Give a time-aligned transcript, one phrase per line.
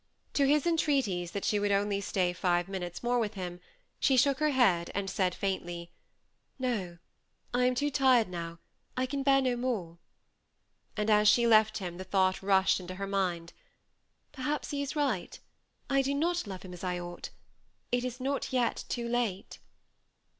[0.33, 1.69] To his entreaties that she would
[2.03, 3.61] stay only five minutes more with him,
[3.99, 5.97] she shook her head, and said faintly, '^
[6.57, 6.97] No,
[7.53, 8.57] I am too tired now,
[8.97, 9.99] I can bear no more;"
[10.97, 13.53] and as she lefl him the thought rushed into her mind,
[14.29, 15.39] '^ Per haps he is right
[15.87, 17.29] I do not love him as I ought;
[17.91, 19.59] it is not yet too late."